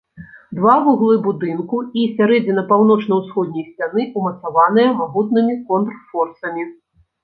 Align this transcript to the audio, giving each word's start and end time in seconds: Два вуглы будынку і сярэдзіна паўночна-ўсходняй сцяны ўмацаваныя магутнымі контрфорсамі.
Два 0.59 0.75
вуглы 0.87 1.17
будынку 1.27 1.81
і 2.05 2.07
сярэдзіна 2.15 2.65
паўночна-ўсходняй 2.73 3.69
сцяны 3.71 4.01
ўмацаваныя 4.19 4.99
магутнымі 5.05 5.53
контрфорсамі. 5.73 6.71